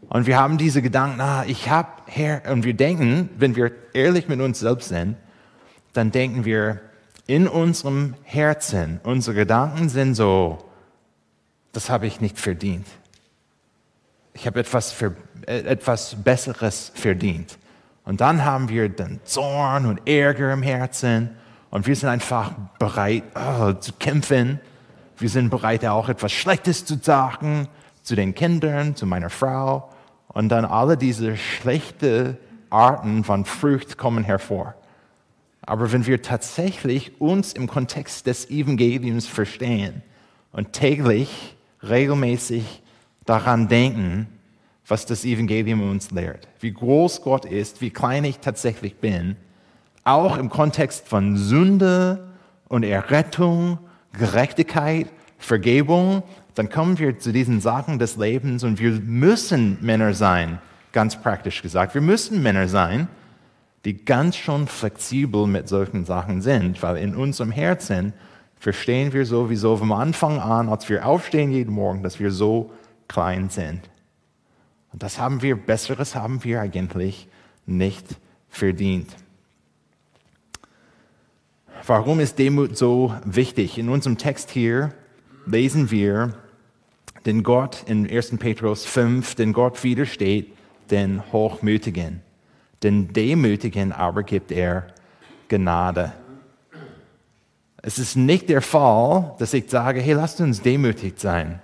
[0.09, 4.27] Und wir haben diese Gedanken, ah, ich habe Herr, und wir denken, wenn wir ehrlich
[4.27, 5.15] mit uns selbst sind,
[5.93, 6.81] dann denken wir
[7.31, 10.71] in unserem Herzen, unsere Gedanken sind so
[11.71, 12.85] das habe ich nicht verdient.
[14.33, 15.15] Ich habe etwas, für,
[15.45, 17.57] äh, etwas Besseres verdient.
[18.03, 21.29] Und dann haben wir den Zorn und Ärger im Herzen
[21.69, 24.59] und wir sind einfach bereit oh, zu kämpfen.
[25.17, 27.67] Wir sind bereit, auch etwas Schlechtes zu sagen
[28.01, 29.89] zu den Kindern, zu meiner Frau.
[30.27, 32.37] Und dann alle diese schlechten
[32.69, 34.73] Arten von Frucht kommen hervor.
[35.61, 40.01] Aber wenn wir tatsächlich uns im Kontext des Evangeliums verstehen
[40.51, 42.81] und täglich, regelmäßig
[43.25, 44.27] daran denken,
[44.87, 49.37] was das Evangelium uns lehrt, wie groß Gott ist, wie klein ich tatsächlich bin,
[50.03, 52.27] auch im Kontext von Sünde
[52.67, 53.77] und Errettung,
[54.17, 56.23] Gerechtigkeit, Vergebung,
[56.55, 60.59] dann kommen wir zu diesen Sachen des Lebens und wir müssen Männer sein,
[60.91, 61.93] ganz praktisch gesagt.
[61.93, 63.07] Wir müssen Männer sein,
[63.85, 68.13] die ganz schon flexibel mit solchen Sachen sind, weil in unserem Herzen
[68.59, 72.71] verstehen wir sowieso vom Anfang an, als wir aufstehen jeden Morgen, dass wir so
[73.07, 73.89] klein sind.
[74.93, 77.27] Und das haben wir, Besseres haben wir eigentlich
[77.65, 78.05] nicht
[78.49, 79.15] verdient.
[81.87, 83.79] Warum ist Demut so wichtig?
[83.79, 84.93] In unserem Text hier
[85.47, 86.35] lesen wir,
[87.25, 88.37] den Gott in 1.
[88.37, 90.53] Petrus 5, den Gott widersteht
[90.89, 92.21] den Hochmütigen.
[92.83, 94.87] Den Demütigen aber gibt er
[95.47, 96.13] Gnade.
[97.83, 101.61] Es ist nicht der Fall, dass ich sage, hey, lasst uns demütig sein.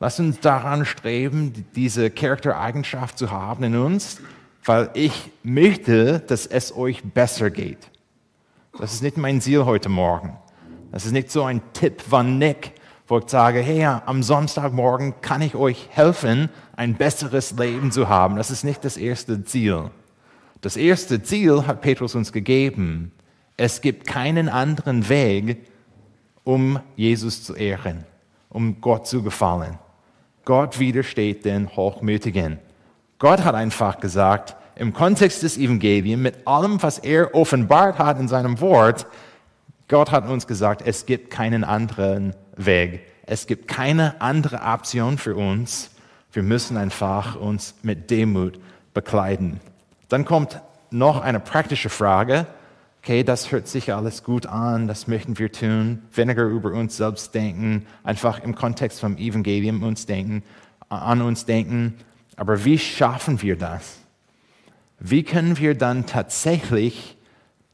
[0.00, 4.20] Lasst uns daran streben, diese Charaktereigenschaft zu haben in uns,
[4.64, 7.90] weil ich möchte, dass es euch besser geht.
[8.78, 10.38] Das ist nicht mein Ziel heute Morgen.
[10.92, 12.72] Das ist nicht so ein Tipp von Nick,
[13.08, 18.36] wo ich sage, hey, am Samstagmorgen kann ich euch helfen, ein besseres Leben zu haben.
[18.36, 19.90] Das ist nicht das erste Ziel.
[20.60, 23.12] Das erste Ziel hat Petrus uns gegeben.
[23.56, 25.66] Es gibt keinen anderen Weg,
[26.44, 28.04] um Jesus zu ehren,
[28.48, 29.78] um Gott zu gefallen.
[30.44, 32.58] Gott widersteht den Hochmütigen.
[33.18, 38.28] Gott hat einfach gesagt, im Kontext des Evangeliums, mit allem, was er offenbart hat in
[38.28, 39.06] seinem Wort,
[39.88, 43.02] Gott hat uns gesagt, es gibt keinen anderen Weg.
[43.26, 45.90] Es gibt keine andere Option für uns.
[46.32, 48.60] Wir müssen einfach uns mit Demut
[48.94, 49.60] bekleiden.
[50.08, 52.46] Dann kommt noch eine praktische Frage.
[53.02, 57.34] Okay, das hört sich alles gut an, das möchten wir tun, weniger über uns selbst
[57.34, 60.42] denken, einfach im Kontext vom Evangelium uns denken,
[60.88, 61.94] an uns denken.
[62.36, 63.98] Aber wie schaffen wir das?
[64.98, 67.16] Wie können wir dann tatsächlich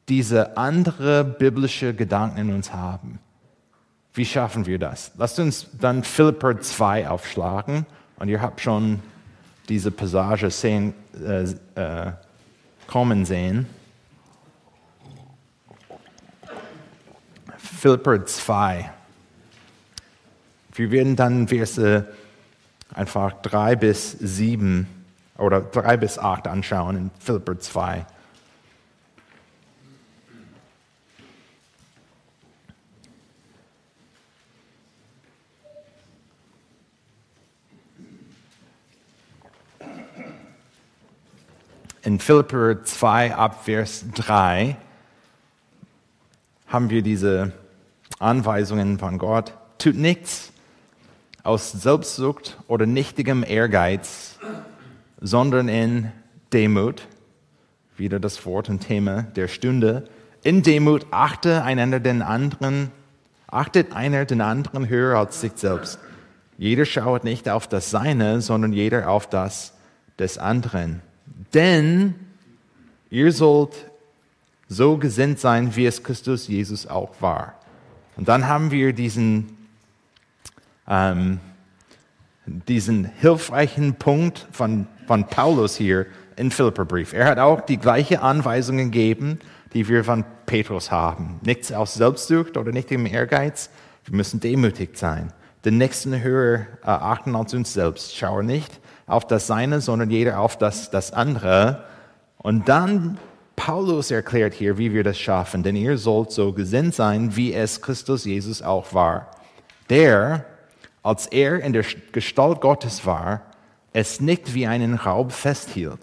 [0.09, 3.18] diese andere biblische Gedanken in uns haben?
[4.12, 5.12] Wie schaffen wir das?
[5.16, 9.01] Lasst uns dann Philipper 2 aufschlagen und ihr habt schon
[9.68, 11.44] diese Passage sehen, äh,
[11.75, 12.12] äh,
[12.87, 13.66] kommen sehen.
[17.57, 18.90] Philipper 2.
[20.73, 22.07] Wir werden dann Verse
[22.94, 24.87] einfach 3 bis 7
[25.37, 28.07] oder 3 bis 8 anschauen in Philipper 2.
[42.05, 44.77] In Philipper 2 ab Vers 3
[46.67, 47.53] haben wir diese
[48.19, 49.55] Anweisungen von Gott.
[49.79, 50.53] Tut nichts
[51.45, 54.38] aus Selbstsucht oder nichtigem Ehrgeiz,
[55.19, 56.12] sondern in
[56.53, 57.09] Demut,
[57.97, 60.05] wieder das Wort und Thema der Stunde,
[60.43, 62.90] in Demut achte einander den anderen,
[63.47, 65.99] achtet einer den anderen höher als sich selbst.
[66.59, 69.73] Jeder schaut nicht auf das Seine, sondern jeder auf das
[70.19, 71.01] des anderen.
[71.55, 72.14] Denn
[73.11, 73.90] ihr sollt
[74.69, 77.55] so gesinnt sein, wie es Christus Jesus auch war.
[78.17, 79.57] Und dann haben wir diesen,
[80.88, 81.40] ähm,
[82.45, 87.12] diesen hilfreichen Punkt von, von Paulus hier in Philipperbrief.
[87.12, 89.38] Er hat auch die gleiche Anweisungen gegeben,
[89.73, 91.40] die wir von Petrus haben.
[91.43, 93.71] Nichts aus Selbstsucht oder nicht im Ehrgeiz.
[94.05, 95.33] Wir müssen demütig sein.
[95.65, 98.17] Den Nächsten höher äh, achten als uns selbst.
[98.17, 101.85] Schaue nicht auf das Seine, sondern jeder auf das, das andere.
[102.38, 103.19] Und dann
[103.57, 107.81] Paulus erklärt hier, wie wir das schaffen, denn ihr sollt so gesinnt sein, wie es
[107.81, 109.31] Christus Jesus auch war.
[109.90, 110.44] Der,
[111.02, 113.42] als er in der Gestalt Gottes war,
[113.92, 116.00] es nicht wie einen Raub festhielt,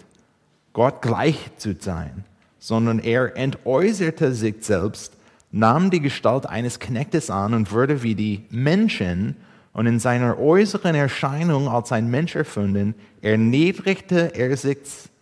[0.72, 2.24] Gott gleich zu sein,
[2.58, 5.14] sondern er entäußerte sich selbst,
[5.50, 9.36] nahm die Gestalt eines Knechtes an und wurde wie die Menschen
[9.72, 14.78] und in seiner äußeren Erscheinung als ein Mensch erfunden, erniedrigte er sich,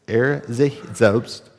[0.06, 1.50] er sich selbst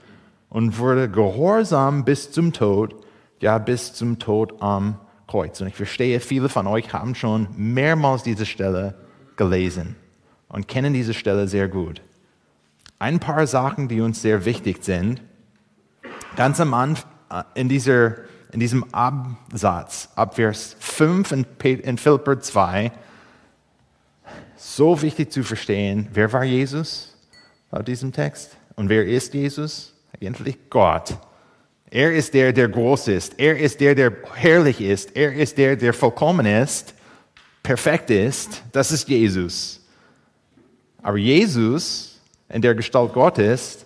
[0.50, 2.96] und wurde gehorsam bis zum Tod,
[3.40, 5.62] ja bis zum Tod am Kreuz.
[5.62, 8.96] Und ich verstehe, viele von euch haben schon mehrmals diese Stelle
[9.38, 9.96] gelesen
[10.50, 12.02] und kennen diese Stelle sehr gut.
[13.00, 15.22] Ein paar Sachen, die uns sehr wichtig sind.
[16.36, 18.16] Ganz am Anfang, äh, in, dieser,
[18.52, 22.92] in diesem Absatz, ab Vers 5 in, Philipper 2,
[24.58, 27.16] so wichtig zu verstehen, wer war Jesus
[27.72, 28.56] laut diesem Text?
[28.76, 29.94] Und wer ist Jesus?
[30.14, 31.18] Eigentlich Gott.
[31.90, 33.40] Er ist der, der groß ist.
[33.40, 35.16] Er ist der, der herrlich ist.
[35.16, 36.94] Er ist der, der vollkommen ist,
[37.64, 38.64] perfekt ist.
[38.72, 39.82] Das ist Jesus.
[41.02, 43.86] Aber Jesus, in der Gestalt Gottes,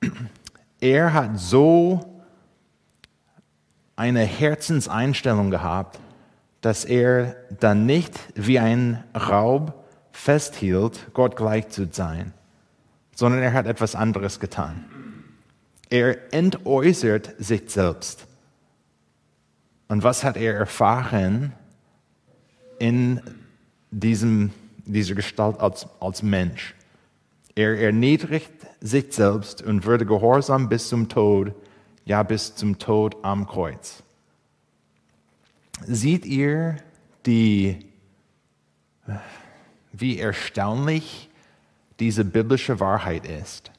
[0.80, 2.11] er hat so
[4.02, 6.00] eine Herzenseinstellung gehabt,
[6.60, 12.32] dass er dann nicht wie ein Raub festhielt, Gott gleich zu sein,
[13.14, 14.86] sondern er hat etwas anderes getan.
[15.88, 18.26] Er entäußert sich selbst.
[19.86, 21.52] Und was hat er erfahren
[22.80, 23.20] in
[23.92, 24.50] diesem,
[24.84, 26.74] dieser Gestalt als, als Mensch?
[27.54, 28.50] Er erniedrigt
[28.80, 31.54] sich selbst und wurde gehorsam bis zum Tod,
[32.04, 34.02] ja bis zum Tod am Kreuz.
[35.84, 36.76] Seht ihr
[37.26, 37.86] die,
[39.92, 41.28] wie erstaunlich
[41.98, 43.70] diese biblische Wahrheit ist?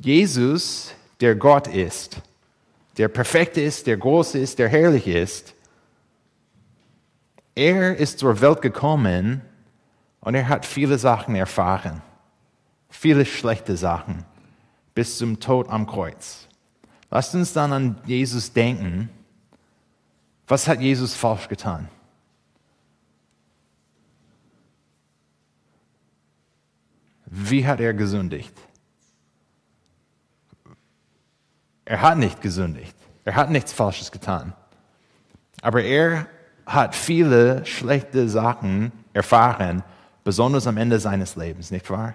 [0.00, 2.20] Jesus, der Gott ist,
[2.96, 5.54] der perfekt ist, der groß ist, der herrlich ist,
[7.54, 9.42] er ist zur Welt gekommen
[10.20, 12.02] und er hat viele Sachen erfahren,
[12.88, 14.24] viele schlechte Sachen,
[14.94, 16.48] bis zum Tod am Kreuz.
[17.10, 19.10] Lasst uns dann an Jesus denken.
[20.46, 21.88] Was hat Jesus falsch getan?
[27.26, 28.54] Wie hat er gesündigt?
[31.84, 32.94] Er hat nicht gesündigt.
[33.24, 34.52] Er hat nichts Falsches getan.
[35.62, 36.26] Aber er
[36.66, 39.82] hat viele schlechte Sachen erfahren,
[40.24, 42.14] besonders am Ende seines Lebens, nicht wahr?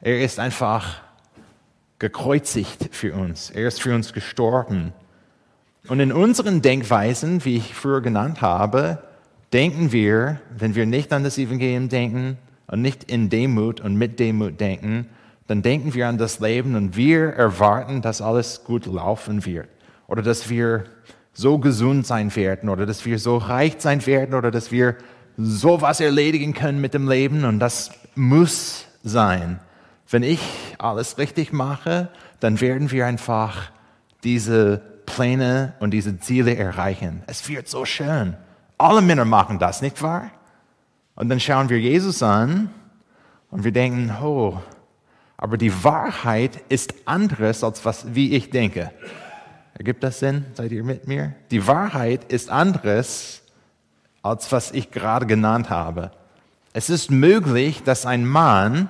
[0.00, 1.00] Er ist einfach
[2.00, 3.50] gekreuzigt für uns.
[3.50, 4.92] Er ist für uns gestorben.
[5.86, 8.98] Und in unseren Denkweisen, wie ich früher genannt habe,
[9.52, 14.18] denken wir, wenn wir nicht an das Evangelium denken und nicht in Demut und mit
[14.18, 15.06] Demut denken,
[15.46, 19.68] dann denken wir an das Leben und wir erwarten, dass alles gut laufen wird.
[20.06, 20.84] Oder dass wir
[21.32, 24.96] so gesund sein werden oder dass wir so reich sein werden oder dass wir
[25.36, 29.60] so was erledigen können mit dem Leben und das muss sein.
[30.10, 30.40] Wenn ich
[30.78, 32.08] alles richtig mache,
[32.40, 33.70] dann werden wir einfach
[34.24, 37.22] diese Pläne und diese Ziele erreichen.
[37.28, 38.36] Es wird so schön.
[38.76, 40.30] Alle Männer machen das, nicht wahr?
[41.14, 42.70] Und dann schauen wir Jesus an
[43.50, 44.60] und wir denken, oh,
[45.36, 48.90] aber die Wahrheit ist anderes, als was, wie ich denke.
[49.74, 50.44] Ergibt das Sinn?
[50.54, 51.34] Seid ihr mit mir?
[51.50, 53.42] Die Wahrheit ist anderes,
[54.22, 56.10] als was ich gerade genannt habe.
[56.72, 58.88] Es ist möglich, dass ein Mann,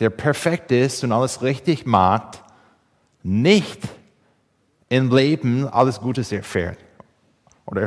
[0.00, 2.42] der perfekt ist und alles richtig macht,
[3.22, 3.80] nicht
[4.88, 6.78] im Leben alles Gutes erfährt
[7.66, 7.82] oder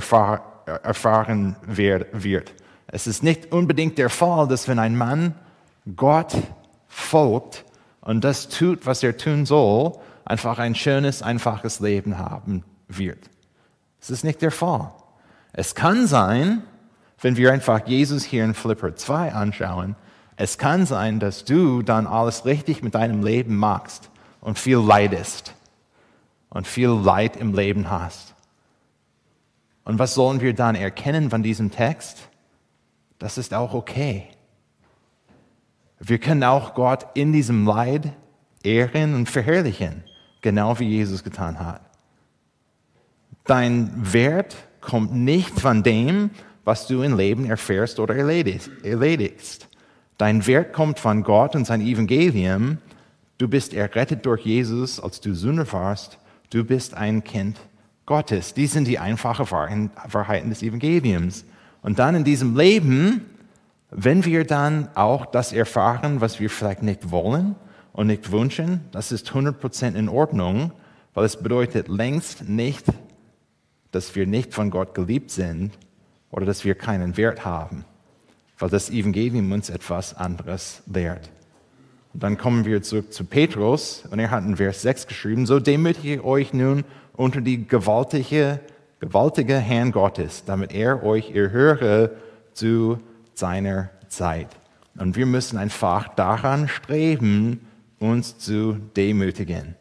[0.84, 2.54] erfahren wird.
[2.88, 5.36] Es ist nicht unbedingt der Fall, dass wenn ein Mann
[5.96, 6.36] Gott
[6.88, 7.66] folgt
[8.02, 9.94] und das tut, was er tun soll,
[10.26, 13.30] einfach ein schönes, einfaches Leben haben wird.
[14.00, 14.92] Das ist nicht der Fall.
[15.54, 16.64] Es kann sein,
[17.20, 19.96] wenn wir einfach Jesus hier in Philipper 2 anschauen,
[20.38, 24.10] es kann sein, dass du dann alles richtig mit deinem Leben machst
[24.40, 25.54] und viel leidest
[26.50, 28.34] und viel Leid im Leben hast.
[29.84, 32.30] Und was sollen wir dann erkennen von diesem Text?
[33.20, 34.28] Das ist auch okay.
[36.00, 38.12] Wir können auch Gott in diesem Leid
[38.64, 40.04] ehren und verherrlichen,
[40.42, 41.82] genau wie Jesus getan hat.
[43.44, 46.32] Dein Wert kommt nicht von dem,
[46.64, 49.68] was du im Leben erfährst oder erledigst.
[50.22, 52.78] Dein Wert kommt von Gott und sein Evangelium.
[53.40, 56.20] Du bist errettet durch Jesus, als du Sünder warst.
[56.52, 57.58] Du bist ein Kind
[58.06, 58.54] Gottes.
[58.54, 61.44] Dies sind die einfachen Wahrheiten des Evangeliums.
[61.82, 63.26] Und dann in diesem Leben
[63.92, 67.56] wenn wir dann auch das erfahren, was wir vielleicht nicht wollen
[67.92, 70.72] und nicht wünschen, das ist 100% in Ordnung,
[71.14, 72.86] weil es bedeutet längst nicht,
[73.92, 75.78] dass wir nicht von Gott geliebt sind
[76.32, 77.84] oder dass wir keinen Wert haben,
[78.62, 81.30] weil das Evangelium uns etwas anderes lehrt.
[82.14, 85.60] Und dann kommen wir zurück zu Petrus und er hat in Vers 6 geschrieben, so
[85.60, 86.84] demütige euch nun
[87.14, 88.60] unter die gewaltige,
[89.00, 92.12] gewaltige Herrn Gottes, damit er euch erhöre
[92.54, 93.00] zu
[93.34, 94.50] seiner Zeit.
[94.98, 97.62] Und wir müssen einfach daran streben,
[98.00, 99.76] uns zu demütigen.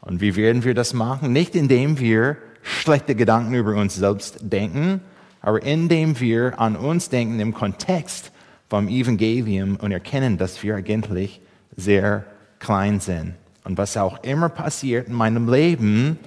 [0.00, 1.32] Und wie werden wir das machen?
[1.32, 5.00] Nicht indem wir schlechte Gedanken über uns selbst denken,
[5.48, 8.32] aber indem wir an uns denken im Kontext
[8.68, 11.40] vom Evangelium und erkennen, dass wir eigentlich
[11.74, 12.26] sehr
[12.58, 13.32] klein sind.
[13.64, 16.18] Und was auch immer passiert in meinem Leben,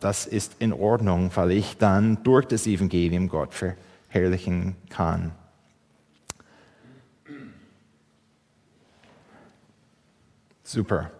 [0.00, 5.30] das ist in Ordnung, weil ich dann durch das Evangelium Gott verherrlichen kann.
[10.64, 11.12] Super.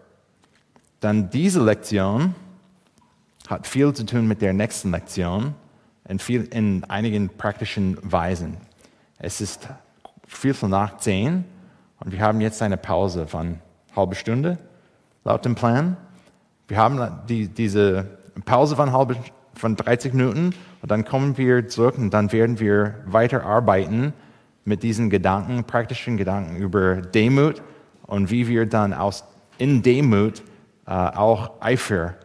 [0.99, 2.35] Dann diese Lektion
[3.47, 5.55] hat viel zu tun mit der nächsten Lektion
[6.07, 8.57] in, viel, in einigen praktischen Weisen.
[9.17, 9.67] Es ist
[10.27, 11.45] zu nach zehn
[11.99, 13.59] und wir haben jetzt eine Pause von
[13.95, 14.57] halben Stunde
[15.23, 15.95] laut dem Plan.
[16.67, 19.15] Wir haben die, diese Pause von, halbe,
[19.53, 24.13] von 30 Minuten und dann kommen wir zurück und dann werden wir weiter arbeiten
[24.65, 27.61] mit diesen Gedanken, praktischen Gedanken über Demut
[28.03, 29.23] und wie wir dann aus,
[29.57, 30.41] in Demut
[30.87, 32.15] äh, auch Eifer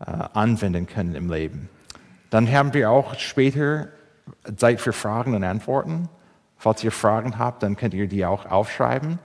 [0.00, 1.68] äh, anwenden können im Leben.
[2.30, 3.88] Dann haben wir auch später
[4.56, 6.08] Zeit für Fragen und Antworten.
[6.56, 9.18] Falls ihr Fragen habt, dann könnt ihr die auch aufschreiben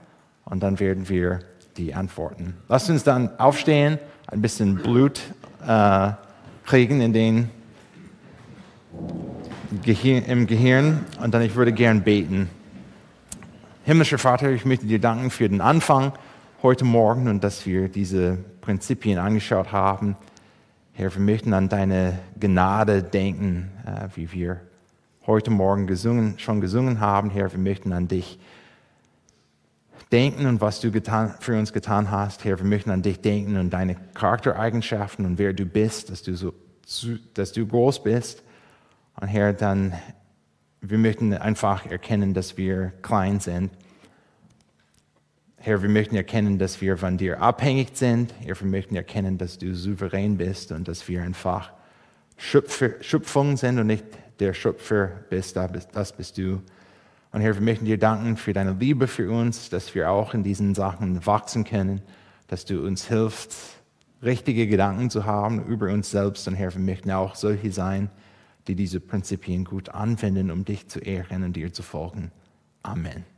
[0.44, 1.40] und dann werden wir
[1.76, 2.54] die antworten.
[2.68, 5.20] Lasst uns dann aufstehen, ein bisschen Blut
[5.66, 6.12] äh,
[6.64, 7.50] kriegen in den
[9.82, 12.48] Gehir im Gehirn und dann ich würde gern beten.
[13.84, 16.12] Himmlischer Vater, ich möchte dir danken für den Anfang
[16.62, 20.16] heute Morgen und dass wir diese Prinzipien angeschaut haben.
[20.98, 24.62] Herr, wir möchten an deine Gnade denken, äh, wie wir
[25.26, 27.28] heute Morgen gesungen, schon gesungen haben.
[27.28, 28.38] Herr, wir möchten an dich
[30.10, 32.46] denken und was du getan, für uns getan hast.
[32.46, 36.34] Herr, wir möchten an dich denken und deine Charaktereigenschaften und wer du bist, dass du,
[36.34, 36.54] so,
[37.34, 38.42] dass du groß bist.
[39.20, 39.92] Und Herr, dann,
[40.80, 43.70] wir möchten einfach erkennen, dass wir klein sind.
[45.66, 48.32] Herr, wir möchten erkennen, dass wir von dir abhängig sind.
[48.38, 51.72] Herr, wir möchten erkennen, dass du souverän bist und dass wir einfach
[52.36, 54.04] Schöpfer, Schöpfung sind und nicht
[54.38, 55.56] der Schöpfer bist.
[55.56, 56.62] Das bist du.
[57.32, 60.44] Und Herr, wir möchten dir danken für deine Liebe für uns, dass wir auch in
[60.44, 62.00] diesen Sachen wachsen können,
[62.46, 63.56] dass du uns hilfst,
[64.22, 66.46] richtige Gedanken zu haben über uns selbst.
[66.46, 68.08] Und Herr, wir möchten auch solche sein,
[68.68, 72.30] die diese Prinzipien gut anwenden, um dich zu ehren und dir zu folgen.
[72.84, 73.35] Amen.